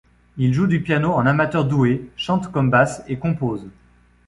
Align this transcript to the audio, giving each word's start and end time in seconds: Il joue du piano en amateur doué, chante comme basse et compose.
Il 0.37 0.51
joue 0.51 0.65
du 0.65 0.81
piano 0.81 1.11
en 1.13 1.27
amateur 1.27 1.63
doué, 1.63 2.09
chante 2.17 2.51
comme 2.51 2.71
basse 2.71 3.03
et 3.07 3.19
compose. 3.19 3.69